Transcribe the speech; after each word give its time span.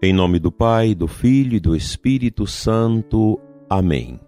Em 0.00 0.12
nome 0.12 0.38
do 0.38 0.52
Pai, 0.52 0.94
do 0.94 1.08
Filho 1.08 1.56
e 1.56 1.60
do 1.60 1.74
Espírito 1.74 2.46
Santo. 2.46 3.36
Amém. 3.68 4.20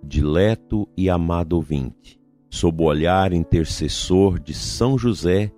Dileto 0.00 0.88
e 0.96 1.10
amado 1.10 1.54
ouvinte, 1.54 2.20
sob 2.48 2.80
o 2.80 2.86
olhar 2.86 3.32
intercessor 3.32 4.38
de 4.38 4.54
São 4.54 4.96
José, 4.96 5.50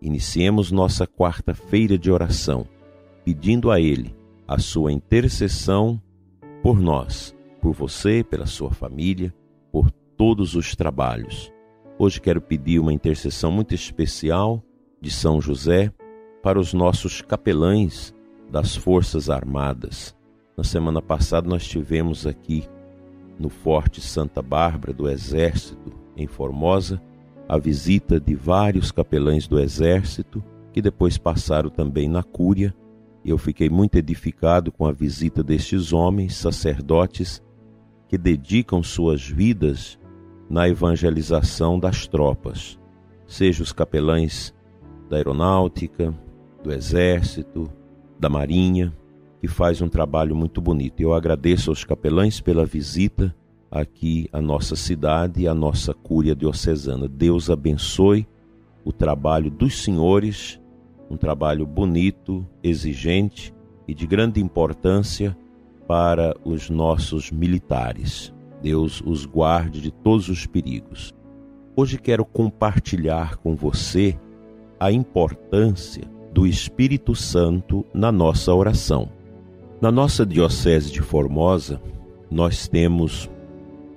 iniciemos 0.00 0.70
nossa 0.70 1.08
quarta-feira 1.08 1.98
de 1.98 2.08
oração, 2.08 2.68
pedindo 3.24 3.72
a 3.72 3.80
Ele 3.80 4.14
a 4.46 4.60
sua 4.60 4.92
intercessão 4.92 6.00
por 6.62 6.78
nós, 6.78 7.34
por 7.60 7.72
você, 7.72 8.22
pela 8.22 8.46
sua 8.46 8.70
família, 8.70 9.34
por 9.72 9.90
todos 10.16 10.54
os 10.54 10.76
trabalhos. 10.76 11.52
Hoje 11.98 12.20
quero 12.20 12.40
pedir 12.40 12.78
uma 12.78 12.92
intercessão 12.92 13.50
muito 13.50 13.74
especial 13.74 14.62
de 15.00 15.10
São 15.10 15.40
José 15.40 15.92
para 16.44 16.60
os 16.60 16.72
nossos 16.72 17.22
capelães 17.22 18.14
das 18.50 18.76
Forças 18.76 19.28
Armadas. 19.28 20.14
Na 20.56 20.64
semana 20.64 21.02
passada 21.02 21.48
nós 21.48 21.66
tivemos 21.66 22.26
aqui 22.26 22.64
no 23.38 23.48
Forte 23.48 24.00
Santa 24.00 24.40
Bárbara 24.40 24.92
do 24.92 25.08
Exército, 25.08 25.92
em 26.16 26.26
Formosa, 26.26 27.00
a 27.48 27.58
visita 27.58 28.18
de 28.18 28.34
vários 28.34 28.90
capelães 28.90 29.46
do 29.46 29.60
Exército 29.60 30.42
que 30.72 30.82
depois 30.82 31.16
passaram 31.16 31.70
também 31.70 32.08
na 32.08 32.22
Cúria. 32.22 32.74
Eu 33.24 33.38
fiquei 33.38 33.68
muito 33.68 33.96
edificado 33.96 34.70
com 34.70 34.86
a 34.86 34.92
visita 34.92 35.42
destes 35.42 35.92
homens, 35.92 36.36
sacerdotes, 36.36 37.42
que 38.08 38.18
dedicam 38.18 38.82
suas 38.82 39.26
vidas 39.26 39.98
na 40.48 40.68
evangelização 40.68 41.78
das 41.78 42.06
tropas, 42.06 42.78
seja 43.26 43.62
os 43.62 43.72
capelães 43.72 44.54
da 45.08 45.16
aeronáutica, 45.16 46.14
do 46.62 46.72
exército, 46.72 47.70
da 48.18 48.28
Marinha, 48.28 48.92
que 49.40 49.48
faz 49.48 49.80
um 49.80 49.88
trabalho 49.88 50.34
muito 50.34 50.60
bonito. 50.60 51.00
Eu 51.00 51.12
agradeço 51.14 51.70
aos 51.70 51.84
capelães 51.84 52.40
pela 52.40 52.64
visita 52.64 53.34
aqui 53.70 54.28
à 54.32 54.40
nossa 54.40 54.74
cidade 54.74 55.42
e 55.42 55.48
à 55.48 55.54
nossa 55.54 55.92
cúria 55.92 56.34
diocesana. 56.34 57.08
Deus 57.08 57.50
abençoe 57.50 58.26
o 58.84 58.92
trabalho 58.92 59.50
dos 59.50 59.82
senhores, 59.82 60.60
um 61.10 61.16
trabalho 61.16 61.66
bonito, 61.66 62.46
exigente 62.62 63.54
e 63.86 63.94
de 63.94 64.06
grande 64.06 64.40
importância 64.40 65.36
para 65.86 66.34
os 66.44 66.70
nossos 66.70 67.30
militares. 67.30 68.32
Deus 68.62 69.02
os 69.04 69.26
guarde 69.26 69.80
de 69.80 69.90
todos 69.90 70.28
os 70.28 70.46
perigos. 70.46 71.14
Hoje 71.76 71.98
quero 71.98 72.24
compartilhar 72.24 73.36
com 73.36 73.54
você 73.54 74.18
a 74.80 74.90
importância 74.90 76.15
do 76.36 76.46
Espírito 76.46 77.14
Santo 77.14 77.82
na 77.94 78.12
nossa 78.12 78.54
oração. 78.54 79.08
Na 79.80 79.90
nossa 79.90 80.26
Diocese 80.26 80.92
de 80.92 81.00
Formosa, 81.00 81.80
nós 82.30 82.68
temos 82.68 83.30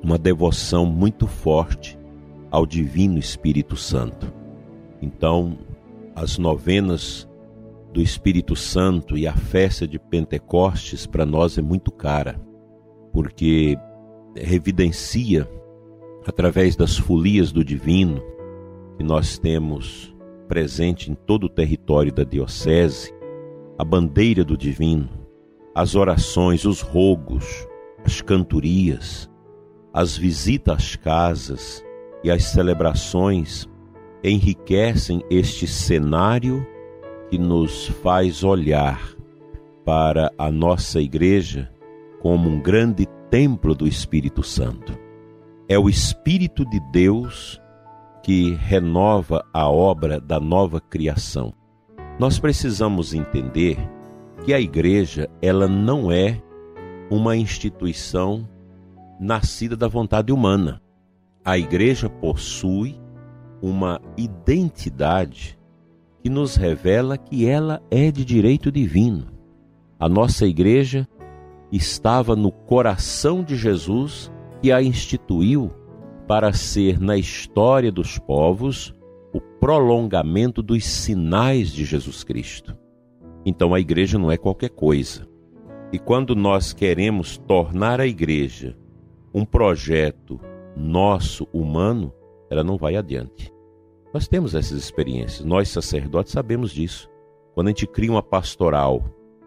uma 0.02 0.18
devoção 0.18 0.86
muito 0.86 1.28
forte 1.28 2.00
ao 2.50 2.66
Divino 2.66 3.20
Espírito 3.20 3.76
Santo. 3.76 4.32
Então, 5.02 5.58
as 6.16 6.38
novenas 6.38 7.28
do 7.92 8.02
Espírito 8.02 8.56
Santo 8.56 9.18
e 9.18 9.28
a 9.28 9.34
festa 9.34 9.86
de 9.86 10.00
Pentecostes 10.00 11.06
para 11.06 11.26
nós 11.26 11.58
é 11.58 11.62
muito 11.62 11.92
cara, 11.92 12.40
porque 13.12 13.78
revidencia 14.34 15.46
através 16.26 16.78
das 16.78 16.98
folias 16.98 17.52
do 17.52 17.66
divino 17.66 18.24
que 18.98 19.04
nós 19.04 19.38
temos 19.38 20.16
presente 20.50 21.12
em 21.12 21.14
todo 21.14 21.44
o 21.44 21.50
território 21.50 22.12
da 22.12 22.24
Diocese, 22.24 23.14
a 23.78 23.86
bandeira 23.86 24.44
do 24.44 24.58
Divino, 24.58 25.08
as 25.76 25.96
orações, 25.96 26.66
os 26.66 26.82
rogos, 26.82 27.46
as 28.04 28.20
cantorias, 28.20 29.30
as 29.94 30.18
visitas 30.18 30.76
às 30.76 30.96
casas 30.96 31.86
e 32.24 32.32
as 32.32 32.46
celebrações 32.46 33.70
enriquecem 34.24 35.24
este 35.30 35.68
cenário 35.68 36.66
que 37.30 37.38
nos 37.38 37.88
faz 37.88 38.44
olhar 38.44 39.16
para 39.86 40.32
a 40.36 40.52
nossa 40.52 41.00
igreja 41.00 41.72
como 42.20 42.50
um 42.50 42.60
grande 42.60 43.06
templo 43.30 43.76
do 43.76 43.88
Espírito 43.88 44.42
Santo. 44.42 44.98
É 45.68 45.78
o 45.78 45.88
Espírito 45.88 46.66
de 46.66 46.80
Deus 46.92 47.62
que 48.30 48.54
renova 48.54 49.44
a 49.52 49.68
obra 49.68 50.22
da 50.22 50.40
nova 50.40 50.80
criação. 50.80 51.52
Nós 52.20 52.38
precisamos 52.38 53.12
entender 53.12 53.76
que 54.46 54.54
a 54.54 54.62
igreja, 54.62 55.28
ela 55.42 55.68
não 55.68 56.12
é 56.12 56.40
uma 57.10 57.36
instituição 57.36 58.48
nascida 59.20 59.76
da 59.76 59.88
vontade 59.88 60.32
humana. 60.32 60.80
A 61.44 61.58
igreja 61.58 62.08
possui 62.08 63.02
uma 63.64 64.00
identidade 64.16 65.58
que 66.22 66.30
nos 66.30 66.56
revela 66.56 67.18
que 67.18 67.48
ela 67.48 67.82
é 67.90 68.12
de 68.12 68.24
direito 68.24 68.72
divino. 68.72 69.26
A 70.00 70.08
nossa 70.08 70.46
igreja 70.46 71.08
estava 71.72 72.36
no 72.36 72.52
coração 72.52 73.44
de 73.44 73.56
Jesus 73.56 74.32
que 74.62 74.72
a 74.72 74.84
instituiu 74.84 75.72
para 76.30 76.54
ser 76.54 77.00
na 77.00 77.18
história 77.18 77.92
dos 77.92 78.20
povos 78.20 78.96
o 79.34 79.42
prolongamento 79.42 80.62
dos 80.62 80.86
sinais 80.86 81.72
de 81.72 81.84
Jesus 81.84 82.24
Cristo. 82.24 82.78
Então 83.44 83.74
a 83.74 83.80
igreja 83.80 84.20
não 84.20 84.32
é 84.32 84.38
qualquer 84.38 84.70
coisa. 84.70 85.28
E 85.92 85.98
quando 85.98 86.36
nós 86.36 86.72
queremos 86.72 87.40
tornar 87.40 88.00
a 88.00 88.06
igreja 88.06 88.78
um 89.34 89.44
projeto 89.44 90.40
nosso, 90.78 91.48
humano, 91.52 92.14
ela 92.48 92.64
não 92.64 92.78
vai 92.78 92.96
adiante. 92.96 93.52
Nós 94.14 94.28
temos 94.28 94.54
essas 94.54 94.78
experiências, 94.78 95.44
nós 95.44 95.70
sacerdotes 95.70 96.32
sabemos 96.32 96.72
disso. 96.72 97.10
Quando 97.56 97.70
a 97.70 97.72
gente 97.72 97.88
cria 97.88 98.12
uma 98.12 98.22
pastoral, 98.22 99.04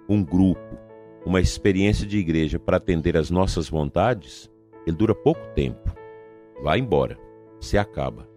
um 0.09 0.21
grupo, 0.21 0.77
uma 1.25 1.41
experiência 1.41 2.05
de 2.05 2.19
igreja 2.19 2.59
para 2.59 2.79
atender 2.79 3.17
às 3.17 3.31
nossas 3.31 3.69
vontades, 3.69 4.51
ele 4.85 4.97
dura 4.97 5.15
pouco 5.15 5.41
tempo 5.55 6.02
vai 6.63 6.79
embora, 6.79 7.19
se 7.61 7.77
acaba. 7.77 8.29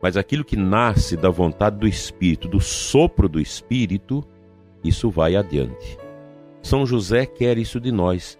Mas 0.00 0.16
aquilo 0.16 0.44
que 0.44 0.56
nasce 0.56 1.16
da 1.16 1.28
vontade 1.28 1.76
do 1.76 1.86
Espírito, 1.86 2.48
do 2.48 2.60
sopro 2.60 3.28
do 3.28 3.40
Espírito, 3.40 4.24
isso 4.82 5.10
vai 5.10 5.36
adiante. 5.36 5.98
São 6.62 6.86
José 6.86 7.26
quer 7.26 7.58
isso 7.58 7.80
de 7.80 7.92
nós, 7.92 8.38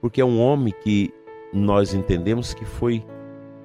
porque 0.00 0.20
é 0.20 0.24
um 0.24 0.40
homem 0.40 0.72
que 0.82 1.12
nós 1.52 1.94
entendemos 1.94 2.54
que 2.54 2.64
foi 2.64 3.04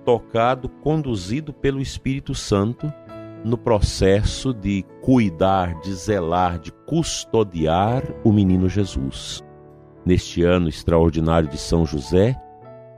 tocado, 0.03 0.69
conduzido 0.69 1.53
pelo 1.53 1.81
Espírito 1.81 2.33
Santo 2.33 2.91
no 3.43 3.57
processo 3.57 4.53
de 4.53 4.83
cuidar, 5.01 5.79
de 5.81 5.93
zelar, 5.93 6.57
de 6.57 6.71
custodiar 6.71 8.03
o 8.23 8.31
menino 8.31 8.67
Jesus. 8.67 9.43
Neste 10.03 10.43
ano 10.43 10.67
extraordinário 10.67 11.47
de 11.47 11.57
São 11.57 11.85
José, 11.85 12.35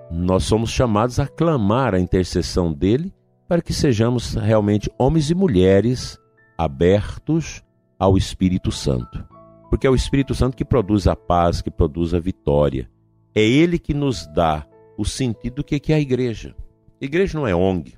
nós 0.09 0.43
somos 0.43 0.69
chamados 0.69 1.19
a 1.19 1.27
clamar 1.27 1.93
a 1.93 1.99
intercessão 1.99 2.71
dele 2.71 3.13
para 3.47 3.61
que 3.61 3.73
sejamos 3.73 4.35
realmente 4.35 4.91
homens 4.97 5.29
e 5.29 5.35
mulheres 5.35 6.17
abertos 6.57 7.63
ao 7.99 8.17
Espírito 8.17 8.71
Santo. 8.71 9.25
Porque 9.69 9.85
é 9.85 9.89
o 9.89 9.95
Espírito 9.95 10.33
Santo 10.33 10.55
que 10.55 10.65
produz 10.65 11.07
a 11.07 11.15
paz, 11.15 11.61
que 11.61 11.69
produz 11.69 12.13
a 12.13 12.19
vitória. 12.19 12.89
É 13.35 13.41
ele 13.41 13.77
que 13.77 13.93
nos 13.93 14.25
dá 14.27 14.65
o 14.97 15.05
sentido 15.05 15.55
do 15.55 15.63
que 15.63 15.91
é 15.91 15.95
a 15.95 15.99
igreja. 15.99 16.55
Igreja 16.99 17.37
não 17.37 17.45
é 17.45 17.53
ONG, 17.53 17.93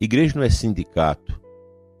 igreja 0.00 0.34
não 0.36 0.42
é 0.42 0.48
sindicato, 0.48 1.38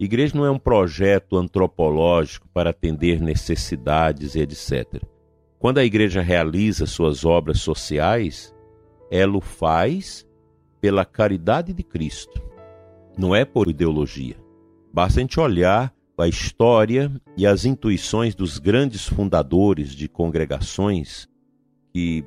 igreja 0.00 0.36
não 0.36 0.46
é 0.46 0.50
um 0.50 0.58
projeto 0.58 1.36
antropológico 1.36 2.48
para 2.48 2.70
atender 2.70 3.20
necessidades 3.20 4.34
e 4.34 4.40
etc. 4.40 5.02
Quando 5.58 5.78
a 5.78 5.84
igreja 5.84 6.22
realiza 6.22 6.86
suas 6.86 7.26
obras 7.26 7.60
sociais, 7.60 8.53
ela 9.10 9.36
o 9.36 9.40
faz 9.40 10.26
pela 10.80 11.04
caridade 11.04 11.72
de 11.72 11.82
Cristo, 11.82 12.42
não 13.16 13.34
é 13.34 13.44
por 13.44 13.68
ideologia. 13.68 14.36
Basta 14.92 15.20
a 15.20 15.22
gente 15.22 15.40
olhar 15.40 15.94
a 16.16 16.28
história 16.28 17.10
e 17.36 17.46
as 17.46 17.64
intuições 17.64 18.34
dos 18.34 18.58
grandes 18.58 19.06
fundadores 19.06 19.90
de 19.90 20.08
congregações 20.08 21.28
que, 21.92 22.24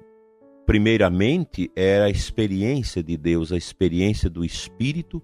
primeiramente, 0.66 1.72
era 1.76 2.06
a 2.06 2.10
experiência 2.10 3.02
de 3.02 3.16
Deus, 3.16 3.52
a 3.52 3.58
experiência 3.58 4.30
do 4.30 4.44
Espírito 4.44 5.22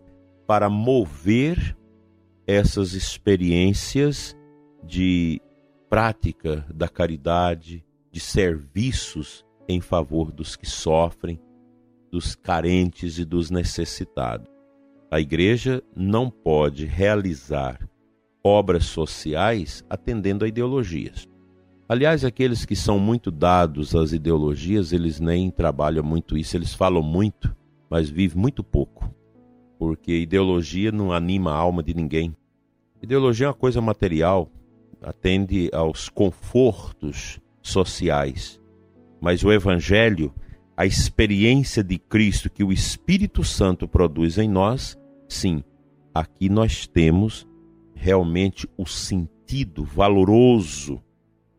para 0.47 0.69
mover 0.69 1.77
essas 2.45 2.93
experiências 2.93 4.35
de 4.83 5.41
prática 5.89 6.65
da 6.73 6.87
caridade, 6.87 7.83
de 8.11 8.19
serviços 8.19 9.45
em 9.67 9.81
favor 9.81 10.31
dos 10.31 10.55
que 10.55 10.65
sofrem, 10.65 11.39
dos 12.11 12.35
carentes 12.35 13.17
e 13.17 13.25
dos 13.25 13.49
necessitados. 13.49 14.47
A 15.09 15.19
igreja 15.19 15.83
não 15.95 16.29
pode 16.29 16.85
realizar 16.85 17.79
obras 18.43 18.85
sociais 18.85 19.83
atendendo 19.89 20.43
a 20.43 20.47
ideologias. 20.47 21.27
Aliás, 21.87 22.25
aqueles 22.25 22.65
que 22.65 22.75
são 22.75 22.97
muito 22.97 23.29
dados 23.29 23.95
às 23.95 24.13
ideologias, 24.13 24.91
eles 24.91 25.19
nem 25.19 25.51
trabalham 25.51 26.03
muito 26.03 26.37
isso, 26.37 26.57
eles 26.57 26.73
falam 26.73 27.03
muito, 27.03 27.55
mas 27.89 28.09
vivem 28.09 28.41
muito 28.41 28.63
pouco. 28.63 29.13
Porque 29.77 30.19
ideologia 30.19 30.91
não 30.91 31.11
anima 31.11 31.51
a 31.51 31.57
alma 31.57 31.83
de 31.83 31.93
ninguém. 31.93 32.35
Ideologia 33.01 33.45
é 33.45 33.49
uma 33.49 33.53
coisa 33.53 33.81
material, 33.81 34.49
atende 35.01 35.69
aos 35.73 36.09
confortos 36.09 37.39
sociais. 37.61 38.59
Mas 39.23 39.41
o 39.41 39.53
evangelho, 39.53 40.33
a 40.75 40.85
experiência 40.85 41.81
de 41.81 41.97
Cristo 41.97 42.49
que 42.49 42.61
o 42.61 42.73
Espírito 42.73 43.41
Santo 43.41 43.87
produz 43.87 44.37
em 44.37 44.49
nós, 44.49 44.99
sim, 45.29 45.63
aqui 46.13 46.49
nós 46.49 46.87
temos 46.87 47.47
realmente 47.95 48.67
o 48.77 48.85
sentido 48.85 49.85
valoroso 49.85 51.01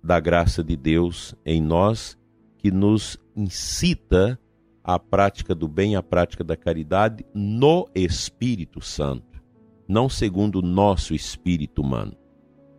da 0.02 0.20
graça 0.20 0.62
de 0.62 0.76
Deus 0.76 1.34
em 1.42 1.62
nós, 1.62 2.18
que 2.58 2.70
nos 2.70 3.18
incita 3.34 4.38
à 4.84 4.98
prática 4.98 5.54
do 5.54 5.66
bem, 5.66 5.96
à 5.96 6.02
prática 6.02 6.44
da 6.44 6.58
caridade 6.58 7.24
no 7.32 7.88
Espírito 7.94 8.82
Santo, 8.82 9.42
não 9.88 10.06
segundo 10.06 10.56
o 10.56 10.62
nosso 10.62 11.14
espírito 11.14 11.80
humano. 11.80 12.14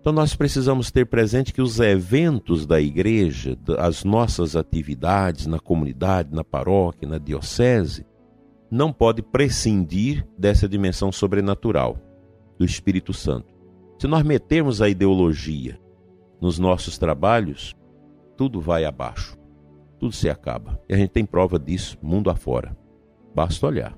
Então 0.06 0.14
nós 0.14 0.36
precisamos 0.36 0.92
ter 0.92 1.08
presente 1.08 1.52
que 1.52 1.64
os 1.64 1.80
eventos 1.80 2.68
da 2.68 2.80
igreja, 2.80 3.58
as 3.80 4.04
nossas 4.04 4.56
atividades 4.56 5.48
na 5.48 5.58
comunidade, 5.58 6.32
na 6.32 6.44
paróquia, 6.44 7.10
na 7.10 7.18
diocese, 7.18 8.06
não 8.70 8.94
pode 8.94 9.24
prescindir 9.24 10.24
dessa 10.38 10.70
dimensão 10.70 11.12
sobrenatural 11.12 11.98
do 12.56 12.64
Espírito 12.64 13.14
Santo. 13.14 13.52
Se 13.98 14.06
nós 14.06 14.22
metermos 14.22 14.80
a 14.80 14.88
ideologia 14.88 15.80
nos 16.40 16.60
nossos 16.60 17.00
trabalhos, 17.00 17.76
tudo 18.38 18.62
vai 18.62 18.86
abaixo, 18.86 19.36
tudo 20.00 20.14
se 20.14 20.30
acaba. 20.30 20.80
E 20.88 20.94
a 20.94 20.98
gente 20.98 21.10
tem 21.10 21.26
prova 21.26 21.58
disso 21.58 21.98
mundo 22.00 22.30
afora. 22.30 22.78
Basta 23.34 23.66
olhar. 23.66 23.98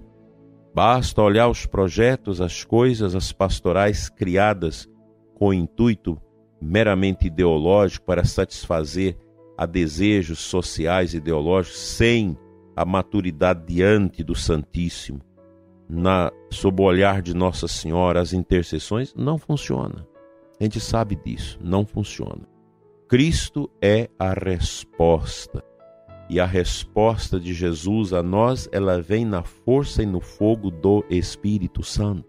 Basta 0.73 1.21
olhar 1.21 1.49
os 1.49 1.65
projetos, 1.65 2.39
as 2.39 2.63
coisas, 2.63 3.13
as 3.13 3.33
pastorais 3.33 4.07
criadas 4.07 4.87
com 5.37 5.53
intuito 5.53 6.19
meramente 6.59 7.27
ideológico 7.27 8.07
para 8.07 8.25
satisfazer 8.25 9.15
a 9.55 9.67
desejos 9.67 10.39
sociais 10.39 11.13
e 11.13 11.17
ideológicos 11.17 11.79
sem 11.79 12.35
a 12.75 12.83
maturidade 12.83 13.63
diante 13.67 14.23
do 14.23 14.33
Santíssimo, 14.33 15.21
na 15.87 16.31
sob 16.49 16.81
o 16.81 16.85
olhar 16.85 17.21
de 17.21 17.35
Nossa 17.35 17.67
Senhora, 17.67 18.19
as 18.19 18.33
intercessões, 18.33 19.13
não 19.15 19.37
funciona. 19.37 20.07
A 20.59 20.63
gente 20.63 20.79
sabe 20.79 21.15
disso, 21.15 21.59
não 21.61 21.85
funciona. 21.85 22.47
Cristo 23.07 23.69
é 23.79 24.09
a 24.17 24.33
resposta. 24.33 25.63
E 26.29 26.39
a 26.39 26.45
resposta 26.47 27.39
de 27.39 27.53
Jesus 27.53 28.11
a 28.11 28.23
nós, 28.23 28.67
ela 28.71 29.01
vem 29.01 29.23
na 29.23 29.43
força 29.43 30.01
e 30.01 30.05
no 30.05 30.19
fogo 30.19 30.71
do 30.71 31.05
Espírito 31.09 31.83
Santo. 31.83 32.27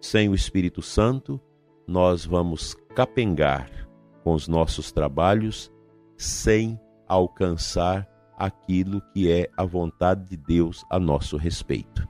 Sem 0.00 0.28
o 0.28 0.34
Espírito 0.34 0.82
Santo, 0.82 1.40
nós 1.88 2.26
vamos 2.26 2.76
capengar 2.94 3.70
com 4.22 4.34
os 4.34 4.46
nossos 4.46 4.92
trabalhos 4.92 5.72
sem 6.18 6.78
alcançar 7.08 8.06
aquilo 8.36 9.00
que 9.14 9.32
é 9.32 9.48
a 9.56 9.64
vontade 9.64 10.28
de 10.28 10.36
Deus 10.36 10.84
a 10.90 11.00
nosso 11.00 11.38
respeito. 11.38 12.06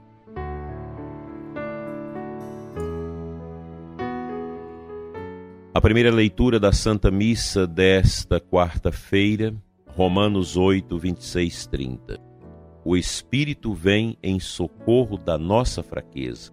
A 5.73 5.79
primeira 5.79 6.11
leitura 6.11 6.59
da 6.59 6.73
Santa 6.73 7.09
Missa 7.09 7.65
desta 7.65 8.37
quarta-feira, 8.37 9.55
Romanos 9.95 10.57
8, 10.57 10.97
26, 10.97 11.67
30. 11.67 12.19
O 12.83 12.97
Espírito 12.97 13.73
vem 13.73 14.17
em 14.21 14.41
socorro 14.41 15.17
da 15.17 15.37
nossa 15.37 15.81
fraqueza, 15.81 16.51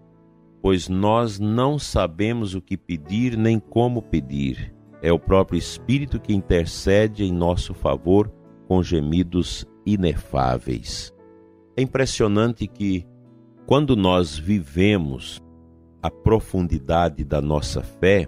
pois 0.67 0.89
nós 0.89 1.39
não 1.39 1.79
sabemos 1.79 2.57
o 2.57 2.61
que 2.61 2.77
pedir 2.77 3.37
nem 3.37 3.57
como 3.57 4.03
pedir. 4.03 4.75
É 5.01 5.13
o 5.13 5.19
próprio 5.19 5.57
Espírito 5.57 6.19
que 6.19 6.35
intercede 6.35 7.23
em 7.23 7.33
nosso 7.33 7.73
favor 7.73 8.29
com 8.67 8.83
gemidos 8.83 9.65
inefáveis. 9.87 11.15
É 11.77 11.83
impressionante 11.83 12.67
que, 12.67 13.07
quando 13.65 13.95
nós 13.95 14.37
vivemos 14.37 15.41
a 16.03 16.11
profundidade 16.11 17.23
da 17.23 17.41
nossa 17.41 17.81
fé, 17.81 18.27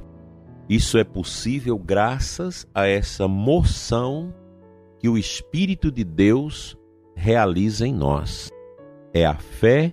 isso 0.69 0.97
é 0.97 1.03
possível 1.03 1.77
graças 1.77 2.69
a 2.73 2.87
essa 2.87 3.27
moção 3.27 4.33
que 5.01 5.09
o 5.09 5.19
Espírito 5.19 5.91
de 5.91 6.05
Deus 6.05 6.79
realiza 7.17 7.85
em 7.85 7.93
nós. 7.93 8.49
É 9.13 9.27
a 9.27 9.35
fé 9.35 9.93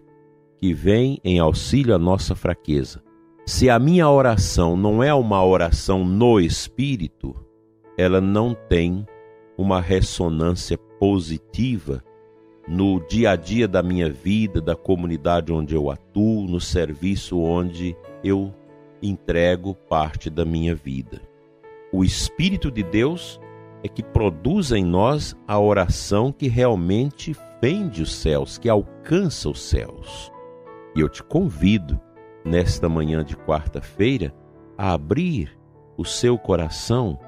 que 0.65 0.73
vem 0.73 1.19
em 1.23 1.37
auxílio 1.37 1.93
à 1.93 1.99
nossa 1.99 2.33
fraqueza. 2.33 2.99
Se 3.45 3.69
a 3.69 3.77
minha 3.77 4.09
oração 4.09 4.75
não 4.75 5.03
é 5.03 5.13
uma 5.13 5.45
oração 5.45 6.03
no 6.03 6.39
Espírito, 6.39 7.35
ela 7.95 8.19
não 8.19 8.55
tem 8.67 9.05
uma 9.55 9.79
ressonância 9.79 10.75
positiva 10.75 12.03
no 12.67 12.99
dia 13.07 13.29
a 13.29 13.35
dia 13.35 13.67
da 13.67 13.83
minha 13.83 14.09
vida, 14.09 14.59
da 14.59 14.75
comunidade 14.75 15.53
onde 15.53 15.75
eu 15.75 15.91
atuo, 15.91 16.47
no 16.47 16.59
serviço 16.59 17.39
onde 17.39 17.95
eu 18.23 18.51
entrego 19.03 19.75
parte 19.75 20.31
da 20.31 20.43
minha 20.43 20.73
vida. 20.73 21.21
O 21.93 22.03
Espírito 22.03 22.71
de 22.71 22.81
Deus 22.81 23.39
é 23.83 23.87
que 23.87 24.01
produz 24.01 24.71
em 24.71 24.83
nós 24.83 25.35
a 25.47 25.59
oração 25.59 26.31
que 26.31 26.47
realmente 26.47 27.35
fende 27.61 28.01
os 28.01 28.15
céus, 28.15 28.57
que 28.57 28.67
alcança 28.67 29.47
os 29.47 29.61
céus. 29.61 30.33
E 30.95 31.01
eu 31.01 31.09
te 31.09 31.21
convido, 31.21 31.99
nesta 32.43 32.87
manhã 32.87 33.23
de 33.23 33.35
quarta-feira, 33.35 34.33
a 34.77 34.93
abrir 34.93 35.57
o 35.97 36.05
seu 36.05 36.37
coração 36.37 37.19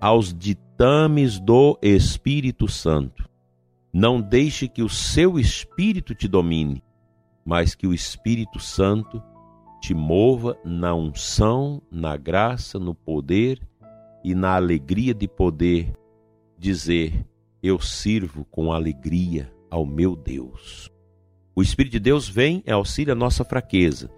aos 0.00 0.32
ditames 0.32 1.40
do 1.40 1.78
Espírito 1.82 2.68
Santo. 2.68 3.28
Não 3.92 4.20
deixe 4.20 4.68
que 4.68 4.82
o 4.82 4.88
seu 4.88 5.38
espírito 5.38 6.14
te 6.14 6.28
domine, 6.28 6.82
mas 7.44 7.74
que 7.74 7.86
o 7.86 7.92
Espírito 7.92 8.60
Santo 8.60 9.20
te 9.80 9.92
mova 9.94 10.56
na 10.64 10.94
unção, 10.94 11.82
na 11.90 12.16
graça, 12.16 12.78
no 12.78 12.94
poder 12.94 13.60
e 14.22 14.34
na 14.34 14.54
alegria 14.54 15.12
de 15.12 15.26
poder 15.26 15.92
dizer: 16.56 17.26
Eu 17.62 17.80
sirvo 17.80 18.44
com 18.44 18.72
alegria 18.72 19.52
ao 19.68 19.84
meu 19.84 20.14
Deus. 20.14 20.90
O 21.54 21.62
Espírito 21.62 21.92
de 21.92 22.00
Deus 22.00 22.28
vem 22.28 22.62
e 22.66 22.70
auxilia 22.70 23.12
a 23.12 23.16
nossa 23.16 23.44
fraqueza. 23.44 24.10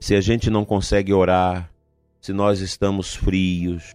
Se 0.00 0.14
a 0.14 0.20
gente 0.20 0.48
não 0.48 0.64
consegue 0.64 1.12
orar, 1.12 1.72
se 2.20 2.32
nós 2.32 2.60
estamos 2.60 3.14
frios, 3.14 3.94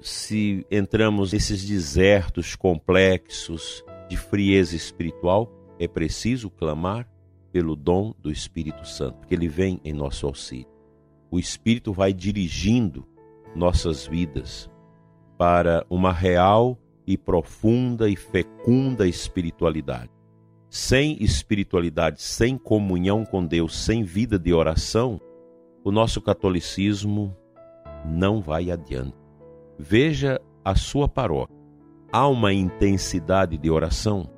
se 0.00 0.66
entramos 0.70 1.32
nesses 1.32 1.64
desertos 1.66 2.54
complexos 2.54 3.84
de 4.08 4.16
frieza 4.16 4.76
espiritual, 4.76 5.50
é 5.78 5.88
preciso 5.88 6.50
clamar 6.50 7.08
pelo 7.50 7.74
dom 7.74 8.14
do 8.20 8.30
Espírito 8.30 8.86
Santo, 8.86 9.18
porque 9.18 9.34
ele 9.34 9.48
vem 9.48 9.80
em 9.82 9.92
nosso 9.92 10.26
auxílio. 10.26 10.68
O 11.30 11.38
Espírito 11.38 11.92
vai 11.92 12.12
dirigindo 12.12 13.06
nossas 13.54 14.06
vidas 14.06 14.70
para 15.38 15.84
uma 15.88 16.12
real 16.12 16.78
e 17.06 17.16
profunda 17.16 18.08
e 18.08 18.16
fecunda 18.16 19.08
espiritualidade. 19.08 20.10
Sem 20.68 21.22
espiritualidade, 21.22 22.20
sem 22.22 22.58
comunhão 22.58 23.24
com 23.24 23.44
Deus, 23.44 23.76
sem 23.76 24.02
vida 24.02 24.38
de 24.38 24.52
oração, 24.52 25.20
o 25.84 25.90
nosso 25.90 26.20
catolicismo 26.20 27.34
não 28.04 28.40
vai 28.40 28.70
adiante. 28.70 29.16
Veja 29.78 30.40
a 30.64 30.74
sua 30.74 31.08
paróquia. 31.08 31.56
Há 32.12 32.28
uma 32.28 32.52
intensidade 32.52 33.56
de 33.56 33.70
oração? 33.70 34.30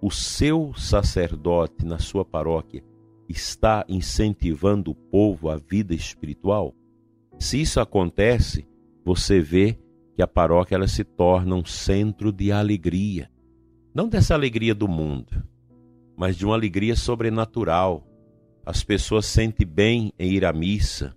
o 0.00 0.10
seu 0.10 0.72
sacerdote 0.74 1.84
na 1.84 1.98
sua 1.98 2.24
paróquia 2.24 2.82
está 3.28 3.84
incentivando 3.88 4.90
o 4.90 4.94
povo 4.94 5.50
à 5.50 5.56
vida 5.56 5.94
espiritual? 5.94 6.74
Se 7.38 7.60
isso 7.60 7.80
acontece, 7.80 8.66
você 9.04 9.40
vê 9.40 9.78
que 10.16 10.22
a 10.22 10.26
paróquia 10.26 10.74
ela 10.76 10.88
se 10.88 11.04
torna 11.04 11.54
um 11.54 11.64
centro 11.64 12.32
de 12.32 12.50
alegria. 12.50 13.30
Não 13.94 14.08
dessa 14.08 14.34
alegria 14.34 14.74
do 14.74 14.88
mundo, 14.88 15.44
mas 16.20 16.36
de 16.36 16.44
uma 16.44 16.54
alegria 16.54 16.94
sobrenatural. 16.94 18.06
As 18.66 18.84
pessoas 18.84 19.24
sentem 19.24 19.66
bem 19.66 20.12
em 20.18 20.32
ir 20.32 20.44
à 20.44 20.52
missa, 20.52 21.16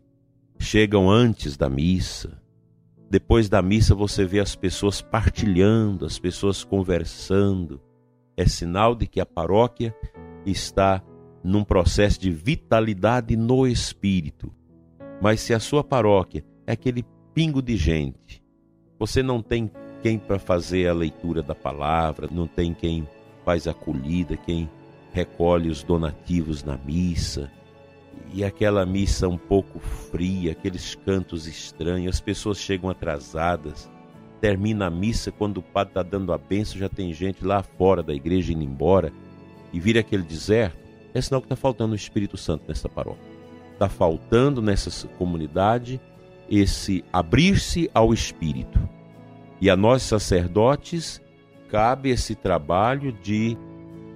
chegam 0.57 1.11
antes 1.11 1.57
da 1.57 1.69
missa. 1.69 2.41
Depois 3.09 3.49
da 3.49 3.61
missa 3.61 3.93
você 3.93 4.23
vê 4.23 4.39
as 4.39 4.55
pessoas 4.55 5.01
partilhando, 5.01 6.05
as 6.05 6.17
pessoas 6.17 6.63
conversando 6.63 7.81
é 8.37 8.45
sinal 8.45 8.95
de 8.95 9.05
que 9.05 9.19
a 9.19 9.25
paróquia 9.25 9.93
está 10.45 11.03
num 11.43 11.65
processo 11.65 12.17
de 12.17 12.31
vitalidade 12.31 13.35
no 13.35 13.67
espírito. 13.67 14.53
Mas 15.21 15.41
se 15.41 15.53
a 15.53 15.59
sua 15.59 15.83
paróquia 15.83 16.45
é 16.65 16.71
aquele 16.71 17.03
pingo 17.33 17.61
de 17.61 17.75
gente, 17.75 18.41
você 18.97 19.21
não 19.21 19.41
tem 19.41 19.69
quem 20.01 20.17
para 20.17 20.39
fazer 20.39 20.87
a 20.87 20.93
leitura 20.93 21.43
da 21.43 21.53
palavra, 21.53 22.29
não 22.31 22.47
tem 22.47 22.73
quem 22.73 23.05
faz 23.43 23.67
a 23.67 23.71
acolhida, 23.71 24.37
quem 24.37 24.69
recolhe 25.13 25.69
os 25.69 25.83
donativos 25.83 26.63
na 26.63 26.77
missa. 26.77 27.49
E 28.33 28.43
aquela 28.43 28.85
missa 28.85 29.27
um 29.29 29.37
pouco 29.37 29.79
fria, 29.79 30.51
aqueles 30.51 30.95
cantos 30.95 31.47
estranhos, 31.47 32.15
as 32.15 32.21
pessoas 32.21 32.57
chegam 32.57 32.89
atrasadas. 32.89 33.89
Termina 34.41 34.87
a 34.87 34.89
missa, 34.89 35.31
quando 35.31 35.59
o 35.59 35.61
padre 35.61 35.91
está 35.91 36.03
dando 36.03 36.33
a 36.33 36.37
benção, 36.37 36.77
já 36.77 36.89
tem 36.89 37.13
gente 37.13 37.45
lá 37.45 37.61
fora 37.61 38.01
da 38.03 38.13
igreja 38.13 38.51
indo 38.51 38.63
embora 38.63 39.13
e 39.71 39.79
vira 39.79 39.99
aquele 39.99 40.23
deserto. 40.23 40.77
É 41.13 41.21
sinal 41.21 41.39
que 41.39 41.45
está 41.45 41.55
faltando 41.55 41.93
o 41.93 41.95
Espírito 41.95 42.35
Santo 42.35 42.65
nessa 42.67 42.89
paróquia. 42.89 43.23
Está 43.71 43.87
faltando 43.87 44.61
nessa 44.61 45.07
comunidade 45.09 46.01
esse 46.49 47.05
abrir-se 47.13 47.89
ao 47.93 48.13
Espírito. 48.13 48.79
E 49.61 49.69
a 49.69 49.77
nós 49.77 50.01
sacerdotes 50.01 51.21
cabe 51.69 52.09
esse 52.09 52.35
trabalho 52.35 53.13
de 53.13 53.57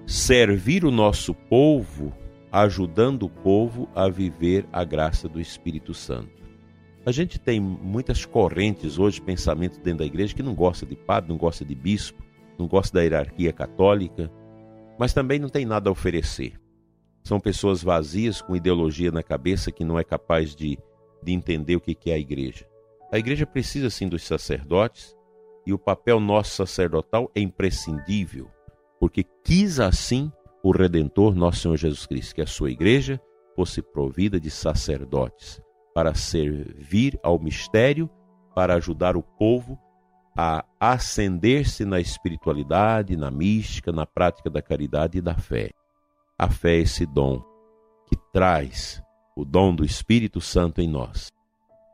servir 0.08 0.86
o 0.86 0.90
nosso 0.90 1.34
povo, 1.34 2.14
ajudando 2.50 3.24
o 3.24 3.30
povo 3.30 3.90
a 3.94 4.08
viver 4.08 4.66
a 4.72 4.86
graça 4.86 5.28
do 5.28 5.38
Espírito 5.38 5.94
Santo. 5.94 6.42
A 7.06 7.12
gente 7.12 7.38
tem 7.38 7.60
muitas 7.60 8.26
correntes 8.26 8.98
hoje, 8.98 9.22
pensamento 9.22 9.82
dentro 9.82 10.00
da 10.00 10.06
igreja, 10.06 10.34
que 10.34 10.42
não 10.42 10.56
gosta 10.56 10.86
de 10.86 10.96
padre, 10.96 11.30
não 11.30 11.38
gosta 11.38 11.66
de 11.66 11.76
bispo, 11.76 12.24
não 12.58 12.70
gosta 12.70 12.98
da 12.98 13.04
hierarquia 13.04 13.52
católica, 13.52 14.32
mas 14.98 15.14
também 15.14 15.40
não 15.40 15.50
tem 15.50 15.66
nada 15.66 15.90
a 15.90 15.92
oferecer. 15.92 16.58
São 17.22 17.38
pessoas 17.38 17.84
vazias, 17.84 18.42
com 18.42 18.56
ideologia 18.56 19.12
na 19.12 19.22
cabeça, 19.22 19.74
que 19.74 19.84
não 19.84 20.00
é 20.00 20.06
capaz 20.06 20.56
de, 20.56 20.80
de 21.22 21.34
entender 21.34 21.76
o 21.76 21.82
que 21.82 22.10
é 22.10 22.14
a 22.14 22.20
igreja. 22.20 22.66
A 23.12 23.20
igreja 23.20 23.46
precisa 23.46 23.90
sim 23.90 24.08
dos 24.08 24.24
sacerdotes, 24.24 25.14
e 25.66 25.74
o 25.74 25.78
papel 25.78 26.22
nosso 26.22 26.56
sacerdotal 26.56 27.30
é 27.36 27.42
imprescindível 27.42 28.50
porque 29.00 29.24
quis 29.44 29.80
assim 29.80 30.32
o 30.64 30.72
Redentor, 30.72 31.36
nosso 31.36 31.62
Senhor 31.62 31.78
Jesus 31.78 32.06
Cristo, 32.06 32.36
que 32.36 32.42
a 32.42 32.48
sua 32.48 32.72
igreja 32.72 33.22
fosse 33.56 33.82
provida 33.82 34.40
de 34.40 34.52
sacerdotes 34.52 35.62
para 35.94 36.14
servir 36.14 37.20
ao 37.24 37.40
mistério, 37.40 38.10
para 38.54 38.76
ajudar 38.76 39.16
o 39.18 39.24
povo 39.24 39.80
a 40.38 40.64
ascender-se 40.80 41.84
na 41.84 42.00
espiritualidade, 42.00 43.16
na 43.16 43.32
mística, 43.32 43.92
na 43.92 44.06
prática 44.06 44.50
da 44.50 44.62
caridade 44.62 45.18
e 45.18 45.22
da 45.22 45.34
fé. 45.36 45.72
A 46.38 46.48
fé 46.48 46.76
é 46.76 46.82
esse 46.82 47.06
dom 47.08 47.44
que 48.06 48.16
traz 48.32 49.02
o 49.36 49.44
dom 49.44 49.74
do 49.74 49.84
Espírito 49.84 50.40
Santo 50.40 50.80
em 50.80 50.88
nós. 50.88 51.32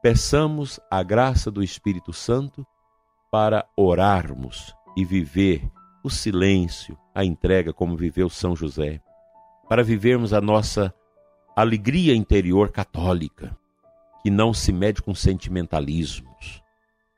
Peçamos 0.01 0.81
a 0.91 1.01
graça 1.01 1.49
do 1.49 1.63
Espírito 1.63 2.11
Santo 2.11 2.67
para 3.31 3.65
orarmos 3.77 4.75
e 4.97 5.05
viver 5.05 5.71
o 6.03 6.09
silêncio, 6.09 6.97
a 7.15 7.23
entrega, 7.23 7.71
como 7.71 7.95
viveu 7.95 8.29
São 8.29 8.55
José, 8.55 9.01
para 9.69 9.83
vivermos 9.83 10.33
a 10.33 10.41
nossa 10.41 10.93
alegria 11.55 12.13
interior 12.13 12.71
católica, 12.71 13.57
que 14.21 14.29
não 14.29 14.53
se 14.53 14.73
mede 14.73 15.01
com 15.01 15.15
sentimentalismos, 15.15 16.61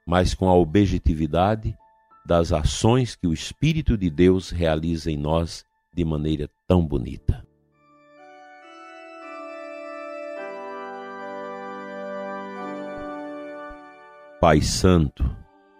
mas 0.05 0.35
com 0.35 0.47
a 0.47 0.53
objetividade 0.53 1.75
das 2.23 2.51
ações 2.51 3.15
que 3.15 3.25
o 3.25 3.33
Espírito 3.33 3.97
de 3.97 4.09
Deus 4.09 4.51
realiza 4.51 5.11
em 5.11 5.17
nós 5.17 5.65
de 5.91 6.05
maneira 6.05 6.49
tão 6.67 6.85
bonita. 6.85 7.43
Pai 14.39 14.61
Santo, 14.61 15.23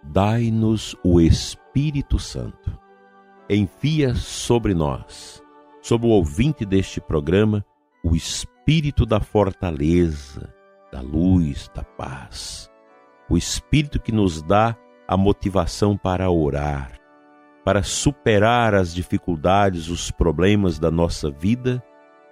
dai-nos 0.02 0.96
o 1.04 1.20
Espírito 1.20 2.18
Santo 2.18 2.85
envia 3.48 4.14
sobre 4.14 4.74
nós, 4.74 5.42
sobre 5.80 6.06
o 6.06 6.10
ouvinte 6.10 6.64
deste 6.64 7.00
programa, 7.00 7.64
o 8.04 8.14
espírito 8.14 9.06
da 9.06 9.20
fortaleza, 9.20 10.52
da 10.92 11.00
luz, 11.00 11.70
da 11.74 11.82
paz. 11.82 12.70
O 13.28 13.36
espírito 13.36 14.00
que 14.00 14.12
nos 14.12 14.42
dá 14.42 14.76
a 15.08 15.16
motivação 15.16 15.96
para 15.96 16.30
orar, 16.30 16.98
para 17.64 17.82
superar 17.82 18.74
as 18.74 18.94
dificuldades, 18.94 19.88
os 19.88 20.10
problemas 20.10 20.78
da 20.78 20.90
nossa 20.90 21.30
vida 21.30 21.82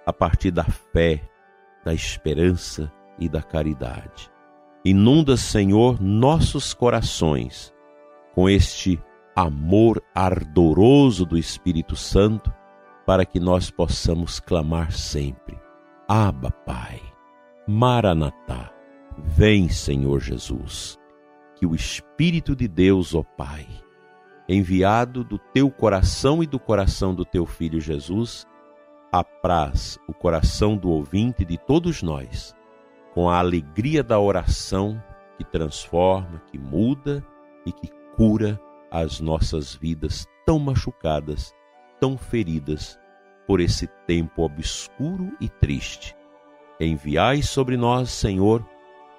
a 0.05 0.13
partir 0.13 0.51
da 0.51 0.63
fé, 0.63 1.21
da 1.83 1.93
esperança 1.93 2.91
e 3.19 3.27
da 3.27 3.41
caridade. 3.41 4.31
Inunda, 4.83 5.35
Senhor, 5.35 6.01
nossos 6.01 6.73
corações 6.73 7.73
com 8.33 8.49
este 8.49 9.01
amor 9.35 10.01
ardoroso 10.15 11.25
do 11.25 11.37
Espírito 11.37 11.95
Santo 11.95 12.53
para 13.05 13.25
que 13.25 13.39
nós 13.39 13.69
possamos 13.69 14.39
clamar 14.39 14.91
sempre: 14.91 15.59
Abba, 16.07 16.51
Pai, 16.51 17.01
Maranatá, 17.67 18.71
vem, 19.17 19.67
Senhor 19.67 20.21
Jesus. 20.21 20.97
Que 21.57 21.65
o 21.65 21.75
Espírito 21.75 22.55
de 22.55 22.67
Deus, 22.67 23.15
ó 23.15 23.23
Pai, 23.23 23.65
enviado 24.47 25.23
do 25.23 25.37
teu 25.37 25.69
coração 25.71 26.43
e 26.43 26.47
do 26.47 26.59
coração 26.59 27.13
do 27.15 27.23
teu 27.23 27.45
filho 27.45 27.79
Jesus, 27.79 28.45
apraz 29.11 29.97
o 30.07 30.13
coração 30.13 30.75
do 30.75 30.89
ouvinte 30.89 31.45
de 31.45 31.57
todos 31.57 32.03
nós, 32.03 32.53
com 33.13 33.29
a 33.29 33.39
alegria 33.39 34.03
da 34.03 34.19
oração 34.19 35.01
que 35.37 35.45
transforma, 35.45 36.41
que 36.51 36.57
muda 36.57 37.25
e 37.65 37.71
que 37.71 37.89
cura 38.17 38.59
as 38.91 39.19
nossas 39.19 39.73
vidas 39.75 40.25
tão 40.45 40.59
machucadas, 40.59 41.53
tão 41.99 42.17
feridas 42.17 42.99
por 43.47 43.59
esse 43.59 43.87
tempo 44.07 44.43
obscuro 44.43 45.31
e 45.39 45.49
triste. 45.49 46.15
Enviai 46.79 47.41
sobre 47.41 47.77
nós, 47.77 48.09
Senhor, 48.09 48.65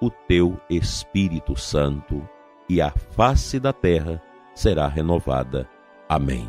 o 0.01 0.09
teu 0.09 0.59
Espírito 0.69 1.55
Santo, 1.55 2.27
e 2.69 2.81
a 2.81 2.91
face 2.91 3.59
da 3.59 3.73
terra 3.73 4.21
será 4.53 4.87
renovada. 4.87 5.67
Amém. 6.07 6.47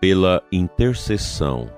Pela 0.00 0.42
intercessão 0.52 1.68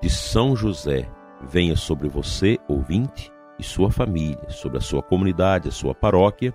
de 0.00 0.08
São 0.08 0.56
José, 0.56 1.08
venha 1.42 1.76
sobre 1.76 2.08
você, 2.08 2.58
ouvinte, 2.68 3.30
e 3.58 3.62
sua 3.62 3.90
família, 3.90 4.48
sobre 4.48 4.78
a 4.78 4.80
sua 4.80 5.02
comunidade, 5.02 5.68
a 5.68 5.72
sua 5.72 5.94
paróquia, 5.94 6.54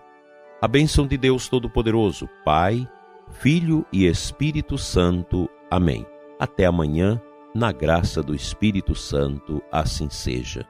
a 0.62 0.67
bênção 0.67 1.08
de 1.08 1.17
Deus 1.17 1.50
Todo-Poderoso, 1.50 2.29
Pai, 2.46 2.88
Filho 3.31 3.86
e 3.91 4.05
Espírito 4.05 4.77
Santo. 4.77 5.50
Amém. 5.70 6.05
Até 6.39 6.65
amanhã, 6.65 7.22
na 7.53 7.72
graça 7.72 8.22
do 8.22 8.36
Espírito 8.36 8.93
Santo, 8.93 9.62
assim 9.72 10.10
seja. 10.10 10.67